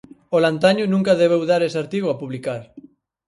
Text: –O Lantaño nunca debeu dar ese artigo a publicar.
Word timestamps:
–O 0.33 0.37
Lantaño 0.45 0.83
nunca 0.87 1.19
debeu 1.21 1.41
dar 1.51 1.61
ese 1.67 1.77
artigo 1.83 2.07
a 2.09 2.19
publicar. 2.21 2.61